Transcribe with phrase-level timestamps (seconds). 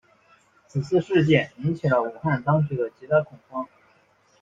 [0.67, 3.67] 此次事件引起了武汉当局的极大恐慌。